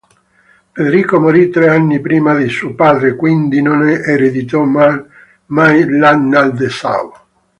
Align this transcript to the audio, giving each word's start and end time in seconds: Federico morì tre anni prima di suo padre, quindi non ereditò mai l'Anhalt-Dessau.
Federico 0.71 1.19
morì 1.19 1.51
tre 1.51 1.67
anni 1.69 1.99
prima 1.99 2.33
di 2.33 2.49
suo 2.49 2.73
padre, 2.73 3.15
quindi 3.15 3.61
non 3.61 3.87
ereditò 3.87 4.63
mai 4.63 5.87
l'Anhalt-Dessau. 5.89 7.11